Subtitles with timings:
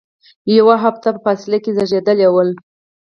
[0.57, 2.49] یوې هفتې په فاصله کې زیږیدلي ول.